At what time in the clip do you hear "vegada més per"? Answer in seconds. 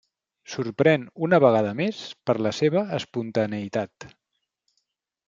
1.43-2.35